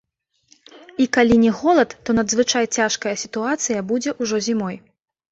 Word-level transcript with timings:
І 1.03 1.05
калі 1.17 1.35
не 1.43 1.49
голад, 1.59 1.89
то 2.09 2.15
надзвычай 2.19 2.65
цяжкая 2.77 3.13
сітуацыя 3.25 3.83
будзе 3.91 4.15
ўжо 4.23 4.35
зімой. 4.47 4.75